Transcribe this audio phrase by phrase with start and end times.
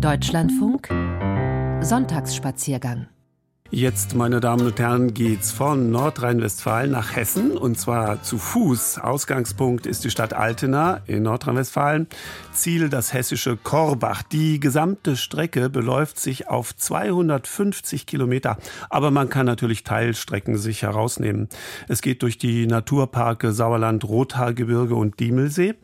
[0.00, 0.88] Deutschlandfunk.
[1.80, 3.08] Sonntagsspaziergang
[3.70, 8.96] Jetzt, meine Damen und Herren, geht's von Nordrhein-Westfalen nach Hessen und zwar zu Fuß.
[8.96, 12.06] Ausgangspunkt ist die Stadt Altena in Nordrhein-Westfalen.
[12.54, 14.22] Ziel das hessische Korbach.
[14.22, 18.56] Die gesamte Strecke beläuft sich auf 250 Kilometer,
[18.88, 21.50] aber man kann natürlich Teilstrecken sich herausnehmen.
[21.88, 25.74] Es geht durch die Naturparke Sauerland, Rothaargebirge und Diemelsee.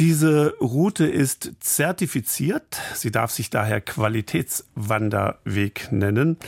[0.00, 2.80] Diese Route ist zertifiziert.
[2.94, 6.38] Sie darf sich daher Qualitätswanderweg nennen.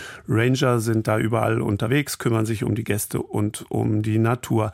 [0.57, 4.73] Ranger sind da überall unterwegs, kümmern sich um die Gäste und um die Natur.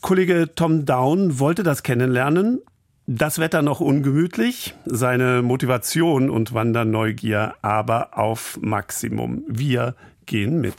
[0.00, 2.60] Kollege Tom Down wollte das kennenlernen.
[3.06, 9.44] Das Wetter noch ungemütlich, seine Motivation und Wanderneugier aber auf Maximum.
[9.48, 10.76] Wir gehen mit.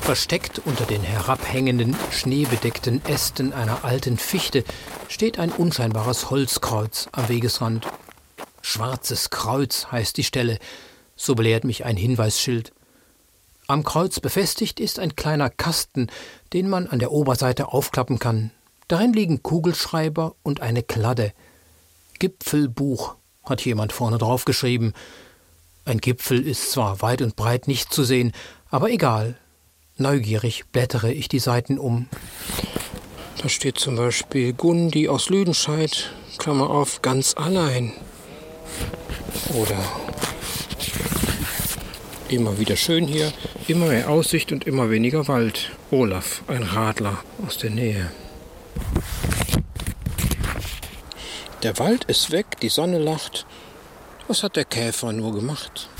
[0.00, 4.64] Versteckt unter den herabhängenden, schneebedeckten Ästen einer alten Fichte
[5.08, 7.86] steht ein unscheinbares Holzkreuz am Wegesrand.
[8.62, 10.58] Schwarzes Kreuz heißt die Stelle,
[11.20, 12.72] so belehrt mich ein Hinweisschild.
[13.66, 16.08] Am Kreuz befestigt ist ein kleiner Kasten,
[16.52, 18.50] den man an der Oberseite aufklappen kann.
[18.88, 21.32] Darin liegen Kugelschreiber und eine Kladde.
[22.18, 24.92] Gipfelbuch hat jemand vorne drauf geschrieben.
[25.84, 28.32] Ein Gipfel ist zwar weit und breit nicht zu sehen,
[28.70, 29.36] aber egal,
[30.00, 32.08] Neugierig blättere ich die Seiten um.
[33.42, 37.92] Da steht zum Beispiel Gundi aus Lüdenscheid, Klammer auf, ganz allein.
[39.52, 39.78] Oder
[42.30, 43.32] immer wieder schön hier,
[43.66, 45.70] immer mehr Aussicht und immer weniger Wald.
[45.90, 48.10] Olaf, ein Radler aus der Nähe.
[51.62, 53.46] Der Wald ist weg, die Sonne lacht.
[54.28, 55.90] Was hat der Käfer nur gemacht?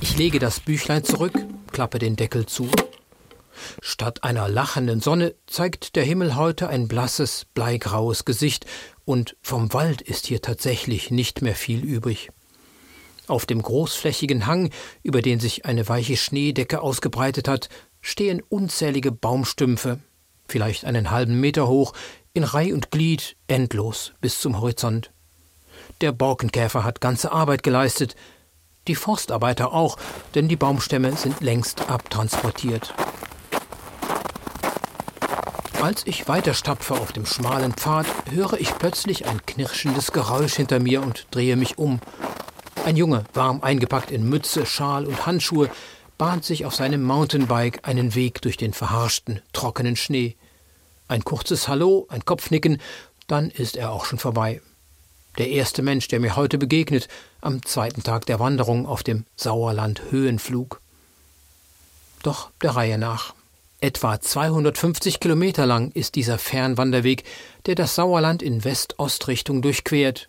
[0.00, 1.34] Ich lege das Büchlein zurück,
[1.72, 2.68] klappe den Deckel zu.
[3.80, 8.66] Statt einer lachenden Sonne zeigt der Himmel heute ein blasses, bleigraues Gesicht,
[9.04, 12.30] und vom Wald ist hier tatsächlich nicht mehr viel übrig.
[13.30, 14.70] Auf dem großflächigen Hang,
[15.04, 17.68] über den sich eine weiche Schneedecke ausgebreitet hat,
[18.00, 20.00] stehen unzählige Baumstümpfe,
[20.48, 21.92] vielleicht einen halben Meter hoch,
[22.32, 25.12] in Reih und Glied, endlos bis zum Horizont.
[26.00, 28.16] Der Borkenkäfer hat ganze Arbeit geleistet,
[28.88, 29.96] die Forstarbeiter auch,
[30.34, 32.92] denn die Baumstämme sind längst abtransportiert.
[35.80, 41.00] Als ich weiterstapfe auf dem schmalen Pfad, höre ich plötzlich ein knirschendes Geräusch hinter mir
[41.00, 42.00] und drehe mich um.
[42.84, 45.70] Ein Junge, warm eingepackt in Mütze, Schal und Handschuhe,
[46.16, 50.34] bahnt sich auf seinem Mountainbike einen Weg durch den verharschten, trockenen Schnee.
[51.06, 52.80] Ein kurzes Hallo, ein Kopfnicken,
[53.26, 54.62] dann ist er auch schon vorbei.
[55.38, 57.08] Der erste Mensch, der mir heute begegnet,
[57.42, 60.80] am zweiten Tag der Wanderung auf dem Sauerland Höhenflug.
[62.22, 63.34] Doch der Reihe nach.
[63.80, 67.24] Etwa 250 Kilometer lang ist dieser Fernwanderweg,
[67.66, 70.28] der das Sauerland in West-Ost-Richtung durchquert,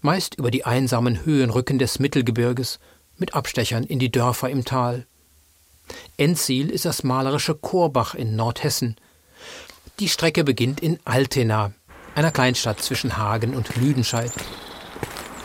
[0.00, 2.78] meist über die einsamen Höhenrücken des Mittelgebirges,
[3.18, 5.06] mit Abstechern in die Dörfer im Tal.
[6.16, 8.96] Endziel ist das malerische Korbach in Nordhessen.
[10.00, 11.72] Die Strecke beginnt in Altena,
[12.14, 14.32] einer Kleinstadt zwischen Hagen und Lüdenscheid.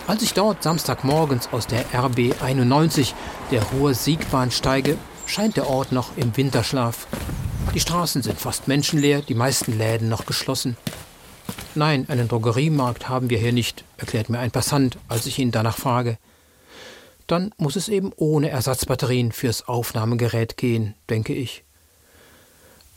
[0.08, 3.14] Als ich dort Samstagmorgens aus der RB 91,
[3.52, 7.08] der Ruhr Siegbahn steige, scheint der Ort noch im Winterschlaf.
[7.74, 10.76] Die Straßen sind fast menschenleer, die meisten Läden noch geschlossen.
[11.76, 15.78] Nein, einen Drogeriemarkt haben wir hier nicht, erklärt mir ein Passant, als ich ihn danach
[15.78, 16.18] frage.
[17.28, 21.64] Dann muss es eben ohne Ersatzbatterien fürs Aufnahmegerät gehen, denke ich.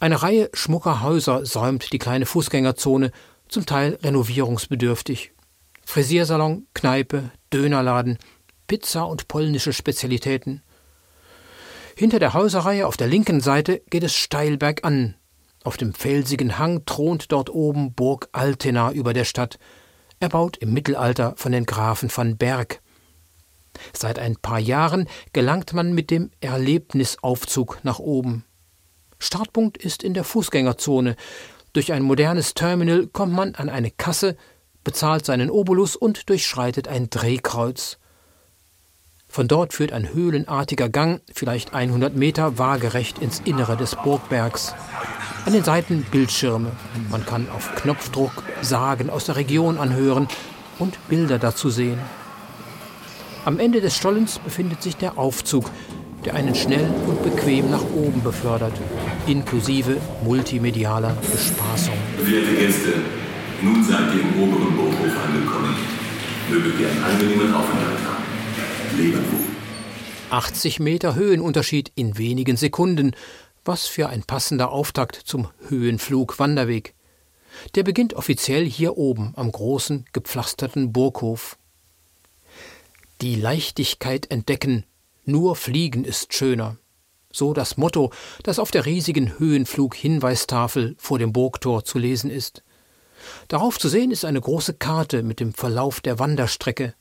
[0.00, 3.12] Eine Reihe schmucker Häuser säumt die kleine Fußgängerzone,
[3.48, 5.32] zum Teil renovierungsbedürftig.
[5.84, 8.18] Frisiersalon, Kneipe, Dönerladen,
[8.66, 10.62] Pizza und polnische Spezialitäten–
[11.96, 15.14] hinter der Häuserreihe auf der linken Seite geht es steil bergan.
[15.64, 19.58] Auf dem felsigen Hang thront dort oben Burg Altena über der Stadt,
[20.20, 22.80] erbaut im Mittelalter von den Grafen van Berg.
[23.94, 28.44] Seit ein paar Jahren gelangt man mit dem Erlebnisaufzug nach oben.
[29.18, 31.16] Startpunkt ist in der Fußgängerzone.
[31.72, 34.36] Durch ein modernes Terminal kommt man an eine Kasse,
[34.84, 37.98] bezahlt seinen Obolus und durchschreitet ein Drehkreuz.
[39.26, 44.74] Von dort führt ein höhlenartiger Gang, vielleicht 100 Meter, waagerecht ins Innere des Burgbergs.
[45.46, 46.72] An den Seiten Bildschirme.
[47.10, 50.26] Man kann auf Knopfdruck Sagen aus der Region anhören
[50.78, 51.98] und Bilder dazu sehen.
[53.44, 55.70] Am Ende des Stollens befindet sich der Aufzug,
[56.24, 58.72] der einen schnell und bequem nach oben befördert,
[59.26, 61.94] inklusive multimedialer Bespaßung.
[62.16, 62.92] Verehrte Gäste,
[63.60, 65.76] nun seid ihr im oberen Burghof angekommen.
[66.48, 68.24] Möget ihr einen angenehmen Aufenthalt haben.
[68.96, 69.44] Leberkuh.
[70.30, 73.12] 80 Meter Höhenunterschied in wenigen Sekunden.
[73.64, 75.48] Was für ein passender Auftakt zum
[83.20, 84.84] Die Leichtigkeit entdecken,
[85.24, 86.76] nur Fliegen ist schöner.
[87.32, 88.12] So das Motto,
[88.42, 92.62] das auf der riesigen Höhenflug-Hinweistafel vor dem Burgtor zu lesen ist.
[93.48, 96.94] Darauf zu sehen ist eine große Karte mit dem Verlauf der Wanderstrecke.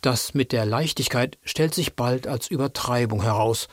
[0.00, 3.68] Das mit der Leichtigkeit stellt sich bald als Übertreibung heraus.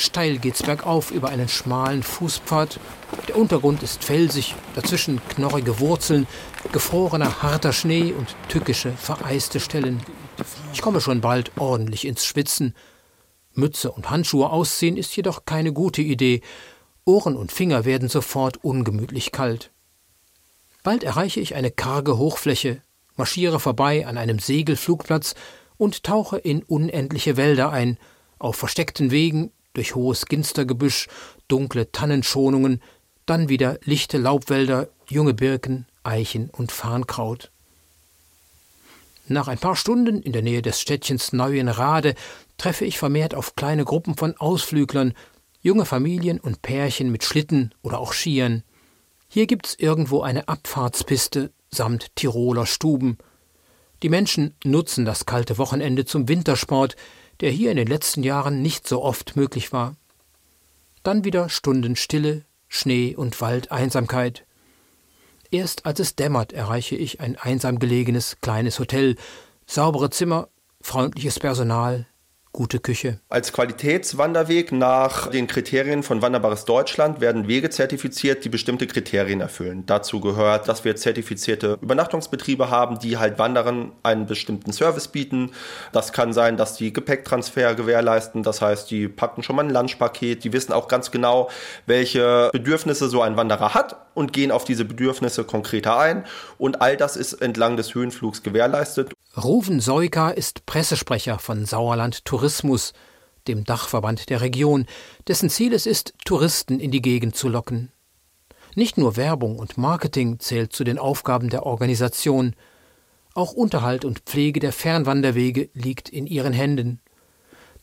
[0.00, 2.78] Steil geht's bergauf über einen schmalen Fußpfad.
[3.26, 6.28] Der Untergrund ist felsig, dazwischen knorrige Wurzeln,
[6.70, 10.00] gefrorener harter Schnee und tückische, vereiste Stellen.
[10.72, 12.76] Ich komme schon bald ordentlich ins Schwitzen.
[13.54, 16.42] Mütze und Handschuhe ausziehen ist jedoch keine gute Idee.
[17.04, 19.72] Ohren und Finger werden sofort ungemütlich kalt.
[20.84, 22.82] Bald erreiche ich eine karge Hochfläche,
[23.16, 25.34] marschiere vorbei an einem Segelflugplatz
[25.76, 27.98] und tauche in unendliche Wälder ein,
[28.38, 31.06] auf versteckten Wegen, durch hohes Ginstergebüsch,
[31.46, 32.82] dunkle Tannenschonungen,
[33.26, 37.52] dann wieder lichte Laubwälder, junge Birken, Eichen und Farnkraut.
[39.28, 42.16] Nach ein paar Stunden in der Nähe des Städtchens Neuenrade
[42.56, 45.14] treffe ich vermehrt auf kleine Gruppen von Ausflüglern,
[45.60, 48.64] junge Familien und Pärchen mit Schlitten oder auch Skiern.
[49.28, 53.16] Hier gibt's irgendwo eine Abfahrtspiste samt Tiroler Stuben.
[54.02, 56.96] Die Menschen nutzen das kalte Wochenende zum Wintersport,
[57.40, 59.94] der hier in den letzten Jahren nicht so oft möglich war.
[61.02, 64.44] Dann wieder Stunden Stille, Schnee und Waldeinsamkeit.
[65.50, 69.14] Erst als es dämmert, erreiche ich ein einsam gelegenes kleines Hotel,
[69.66, 70.48] saubere Zimmer,
[70.80, 72.06] freundliches Personal,
[72.52, 73.20] gute Küche.
[73.28, 79.84] Als Qualitätswanderweg nach den Kriterien von Wanderbares Deutschland werden Wege zertifiziert, die bestimmte Kriterien erfüllen.
[79.86, 85.52] Dazu gehört, dass wir zertifizierte Übernachtungsbetriebe haben, die halt Wanderern einen bestimmten Service bieten.
[85.92, 88.42] Das kann sein, dass die Gepäcktransfer gewährleisten.
[88.42, 90.42] Das heißt, die packen schon mal ein Lunchpaket.
[90.42, 91.50] Die wissen auch ganz genau,
[91.86, 96.24] welche Bedürfnisse so ein Wanderer hat und gehen auf diese Bedürfnisse konkreter ein.
[96.58, 99.12] Und all das ist entlang des Höhenflugs gewährleistet.
[99.36, 102.92] Ruven Soika ist Pressesprecher von Sauerland Tourismus,
[103.46, 104.86] dem Dachverband der Region,
[105.28, 107.92] dessen Ziel es ist, Touristen in die Gegend zu locken.
[108.74, 112.54] Nicht nur Werbung und Marketing zählt zu den Aufgaben der Organisation,
[113.34, 117.00] auch Unterhalt und Pflege der Fernwanderwege liegt in ihren Händen.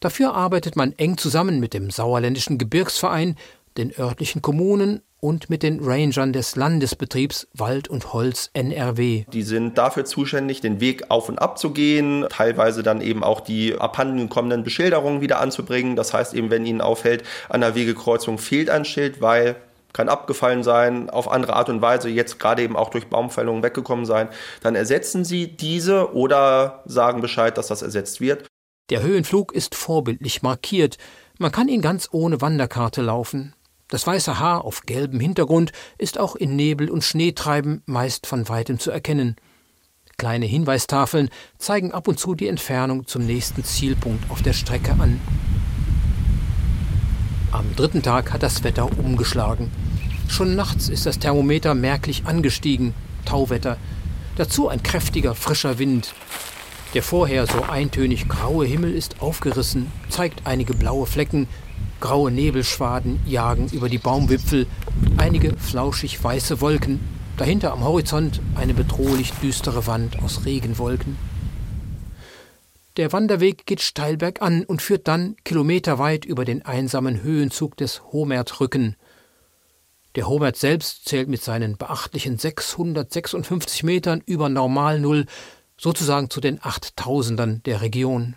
[0.01, 3.37] Dafür arbeitet man eng zusammen mit dem Sauerländischen Gebirgsverein,
[3.77, 9.25] den örtlichen Kommunen und mit den Rangern des Landesbetriebs Wald und Holz NRW.
[9.33, 13.41] Die sind dafür zuständig, den Weg auf und ab zu gehen, teilweise dann eben auch
[13.41, 15.95] die abhanden kommenden Beschilderungen wieder anzubringen.
[15.95, 19.55] Das heißt eben, wenn Ihnen auffällt, an der Wegekreuzung fehlt ein Schild, weil
[19.93, 24.05] kann abgefallen sein, auf andere Art und Weise jetzt gerade eben auch durch Baumfällungen weggekommen
[24.05, 24.27] sein,
[24.61, 28.45] dann ersetzen Sie diese oder sagen Bescheid, dass das ersetzt wird.
[28.89, 30.97] Der Höhenflug ist vorbildlich markiert.
[31.39, 33.54] Man kann ihn ganz ohne Wanderkarte laufen.
[33.87, 38.79] Das weiße Haar auf gelbem Hintergrund ist auch in Nebel und Schneetreiben meist von weitem
[38.79, 39.35] zu erkennen.
[40.17, 45.19] Kleine Hinweistafeln zeigen ab und zu die Entfernung zum nächsten Zielpunkt auf der Strecke an.
[47.51, 49.71] Am dritten Tag hat das Wetter umgeschlagen.
[50.27, 52.93] Schon nachts ist das Thermometer merklich angestiegen,
[53.25, 53.77] Tauwetter.
[54.35, 56.13] Dazu ein kräftiger, frischer Wind.
[56.95, 61.47] Der vorher so eintönig graue Himmel ist aufgerissen, zeigt einige blaue Flecken,
[61.99, 64.67] Graue Nebelschwaden jagen über die Baumwipfel,
[65.17, 66.99] einige flauschig weiße Wolken,
[67.35, 71.17] dahinter am Horizont eine bedrohlich düstere Wand aus Regenwolken.
[72.95, 78.95] Der Wanderweg geht steil bergan und führt dann kilometerweit über den einsamen Höhenzug des Homertrücken.
[80.15, 85.25] Der Homert selbst zählt mit seinen beachtlichen 656 Metern über Normalnull
[85.77, 88.35] sozusagen zu den Achttausendern der Region.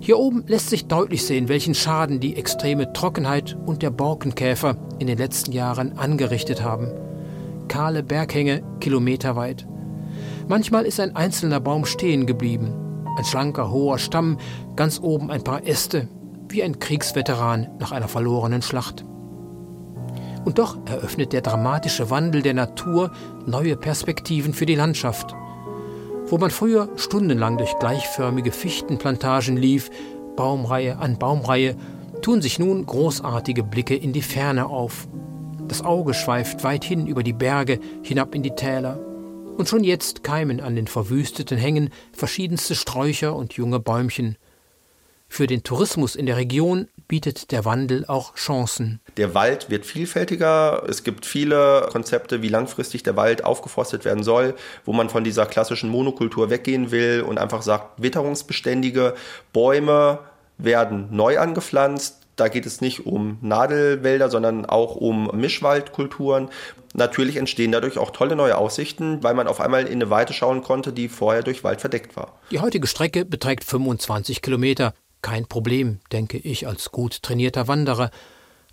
[0.00, 5.06] Hier oben lässt sich deutlich sehen, welchen Schaden die extreme Trockenheit und der Borkenkäfer in
[5.06, 6.92] den letzten Jahren angerichtet haben.
[7.68, 9.66] Kahle Berghänge kilometerweit.
[10.46, 12.74] Manchmal ist ein einzelner Baum stehen geblieben.
[13.16, 14.38] Ein schlanker, hoher Stamm,
[14.76, 16.08] ganz oben ein paar Äste,
[16.50, 19.06] wie ein Kriegsveteran nach einer verlorenen Schlacht.
[20.44, 23.12] Und doch eröffnet der dramatische Wandel der Natur
[23.46, 25.34] neue Perspektiven für die Landschaft.
[26.26, 29.90] Wo man früher stundenlang durch gleichförmige Fichtenplantagen lief,
[30.36, 31.76] Baumreihe an Baumreihe,
[32.22, 35.06] tun sich nun großartige Blicke in die Ferne auf.
[35.68, 38.98] Das Auge schweift weit hin über die Berge, hinab in die Täler.
[39.56, 44.36] Und schon jetzt keimen an den verwüsteten Hängen verschiedenste Sträucher und junge Bäumchen.
[45.28, 49.00] Für den Tourismus in der Region bietet der Wandel auch Chancen.
[49.16, 50.82] Der Wald wird vielfältiger.
[50.88, 55.46] Es gibt viele Konzepte, wie langfristig der Wald aufgeforstet werden soll, wo man von dieser
[55.46, 59.14] klassischen Monokultur weggehen will und einfach sagt, witterungsbeständige
[59.52, 60.20] Bäume
[60.58, 66.48] werden neu angepflanzt, Da geht es nicht um Nadelwälder, sondern auch um Mischwaldkulturen.
[66.94, 70.62] Natürlich entstehen dadurch auch tolle neue Aussichten, weil man auf einmal in eine Weite schauen
[70.62, 72.38] konnte, die vorher durch Wald verdeckt war.
[72.50, 74.94] Die heutige Strecke beträgt 25 Kilometer.
[75.24, 78.10] Kein Problem, denke ich als gut trainierter Wanderer.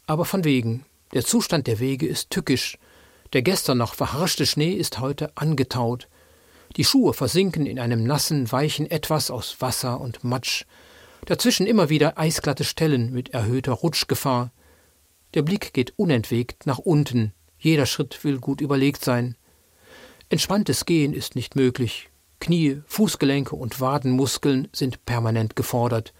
[0.05, 0.85] Aber von wegen.
[1.13, 2.77] Der Zustand der Wege ist tückisch.
[3.31, 6.09] Der gestern noch verharschte Schnee ist heute angetaut.
[6.75, 10.65] Die Schuhe versinken in einem nassen, weichen Etwas aus Wasser und Matsch.
[11.23, 14.51] Dazwischen immer wieder eisglatte Stellen mit erhöhter Rutschgefahr.
[15.35, 17.31] Der Blick geht unentwegt nach unten.
[17.59, 19.37] Jeder Schritt will gut überlegt sein.
[20.27, 22.09] Entspanntes Gehen ist nicht möglich.
[22.41, 26.11] Knie, Fußgelenke und Wadenmuskeln sind permanent gefordert.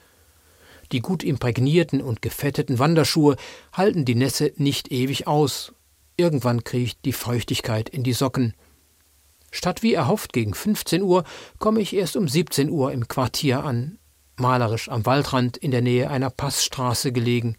[0.92, 3.36] Die gut imprägnierten und gefetteten Wanderschuhe
[3.74, 5.74] halten die Nässe nicht ewig aus.
[6.18, 8.54] Irgendwann kriecht die Feuchtigkeit in die Socken.
[9.52, 11.24] Statt wie erhofft gegen 15 Uhr
[11.60, 13.98] komme ich erst um 17 Uhr im Quartier an,
[14.38, 17.58] malerisch am Waldrand in der Nähe einer Passstraße gelegen,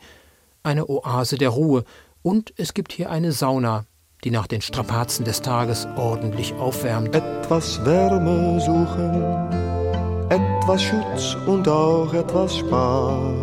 [0.63, 1.85] eine Oase der Ruhe,
[2.23, 3.85] und es gibt hier eine Sauna,
[4.25, 7.15] die nach den Strapazen des Tages ordentlich aufwärmt.
[7.15, 9.72] Etwas Wärme suchen,
[10.63, 13.35] etwas Schutz und auch etwas Spaß.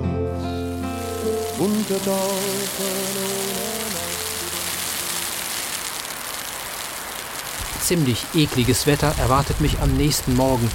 [7.81, 10.71] Ziemlich ekliges Wetter erwartet mich am nächsten Morgen.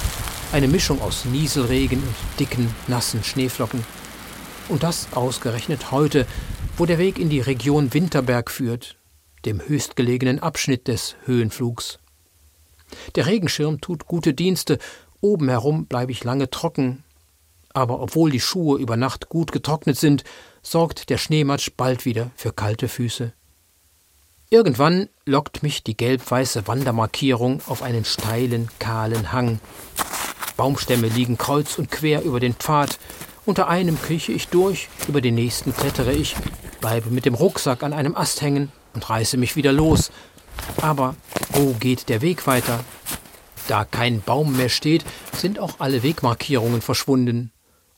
[0.52, 3.82] Eine Mischung aus Nieselregen und dicken, nassen Schneeflocken.
[4.68, 6.26] Und das ausgerechnet heute,
[6.76, 8.98] wo der Weg in die Region Winterberg führt,
[9.46, 12.00] dem höchstgelegenen Abschnitt des Höhenflugs.
[13.14, 14.78] Der Regenschirm tut gute Dienste,
[15.24, 17.02] oben herum bleibe ich lange trocken,
[17.72, 20.22] aber obwohl die Schuhe über Nacht gut getrocknet sind,
[20.62, 23.32] sorgt der Schneematsch bald wieder für kalte Füße.
[24.50, 29.58] Irgendwann lockt mich die gelb-weiße Wandermarkierung auf einen steilen, kahlen Hang.
[30.58, 32.98] Baumstämme liegen kreuz und quer über den Pfad.
[33.46, 36.36] Unter einem krieche ich durch, über den nächsten klettere ich,
[36.80, 40.12] bleibe mit dem Rucksack an einem Ast hängen und reiße mich wieder los.
[40.82, 41.16] Aber
[41.50, 42.84] wo geht der Weg weiter?
[43.68, 47.50] Da kein Baum mehr steht, sind auch alle Wegmarkierungen verschwunden.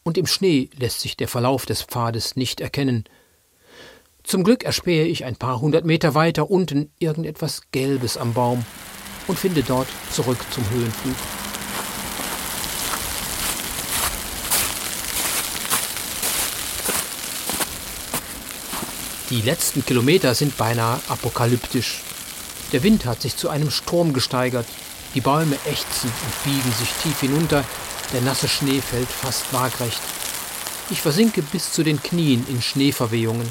[0.04, 3.04] Und im Schnee lässt sich der Verlauf des Pfades nicht erkennen.
[4.22, 8.64] Zum Glück erspähe ich ein paar hundert Meter weiter unten irgendetwas Gelbes am Baum
[9.26, 11.16] und finde dort zurück zum Höhenflug.
[19.30, 22.02] Die letzten Kilometer sind beinahe apokalyptisch.
[22.72, 24.66] Der Wind hat sich zu einem Sturm gesteigert.
[25.16, 27.64] Die Bäume ächzen und biegen sich tief hinunter.
[28.12, 30.00] Der nasse Schnee fällt fast waagrecht.
[30.90, 33.48] Ich versinke bis zu den Knien in Schneeverwehungen.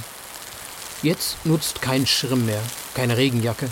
[1.02, 2.62] Jetzt nutzt kein Schirm mehr,
[2.94, 3.70] keine Regenjacke.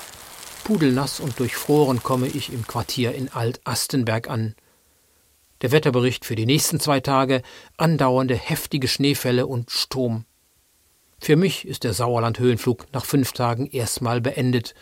[0.64, 4.56] Pudelnass und durchfroren komme ich im Quartier in Alt-Astenberg an.
[5.62, 7.44] Der Wetterbericht für die nächsten zwei Tage
[7.78, 10.26] andauernde heftige Schneefälle und Sturm.
[11.20, 14.74] Für mich ist der Sauerland-Höhenflug nach fünf Tagen erstmal beendet.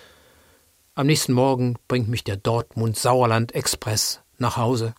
[0.94, 4.94] Am nächsten Morgen bringt mich der Dortmund-Sauerland-Express nach Hause.